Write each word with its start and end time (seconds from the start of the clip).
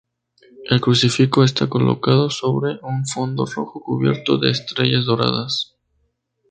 El 0.71 0.81
crucifijo 0.81 1.43
está 1.43 1.69
colocado 1.69 2.31
sobre 2.31 2.79
un 2.81 3.05
fondo 3.05 3.45
rojo 3.45 3.81
cubierto 3.83 4.39
de 4.39 4.49
estrellas 4.49 5.05
doradas. 5.05 5.75